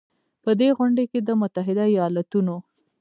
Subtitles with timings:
[0.43, 2.55] په دې غونډې کې د متحدو ایالتونو